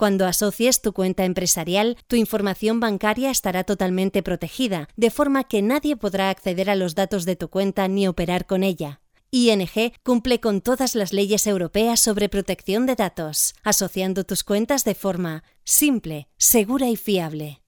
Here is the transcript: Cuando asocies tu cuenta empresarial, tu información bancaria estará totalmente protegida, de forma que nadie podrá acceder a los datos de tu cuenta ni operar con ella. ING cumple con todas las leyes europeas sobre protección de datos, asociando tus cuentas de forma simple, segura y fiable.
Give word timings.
Cuando 0.00 0.24
asocies 0.24 0.80
tu 0.80 0.94
cuenta 0.94 1.26
empresarial, 1.26 1.98
tu 2.06 2.16
información 2.16 2.80
bancaria 2.80 3.30
estará 3.30 3.64
totalmente 3.64 4.22
protegida, 4.22 4.88
de 4.96 5.10
forma 5.10 5.44
que 5.44 5.60
nadie 5.60 5.94
podrá 5.94 6.30
acceder 6.30 6.70
a 6.70 6.74
los 6.74 6.94
datos 6.94 7.26
de 7.26 7.36
tu 7.36 7.50
cuenta 7.50 7.86
ni 7.86 8.08
operar 8.08 8.46
con 8.46 8.62
ella. 8.62 9.02
ING 9.30 9.92
cumple 10.02 10.40
con 10.40 10.62
todas 10.62 10.94
las 10.94 11.12
leyes 11.12 11.46
europeas 11.46 12.00
sobre 12.00 12.30
protección 12.30 12.86
de 12.86 12.94
datos, 12.94 13.54
asociando 13.62 14.24
tus 14.24 14.42
cuentas 14.42 14.84
de 14.84 14.94
forma 14.94 15.44
simple, 15.64 16.28
segura 16.38 16.88
y 16.88 16.96
fiable. 16.96 17.60